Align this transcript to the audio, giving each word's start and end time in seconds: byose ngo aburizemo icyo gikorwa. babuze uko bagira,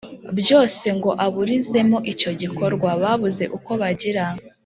byose 0.39 0.85
ngo 0.97 1.09
aburizemo 1.25 1.97
icyo 2.11 2.31
gikorwa. 2.41 2.89
babuze 3.03 3.43
uko 3.57 3.71
bagira, 3.81 4.25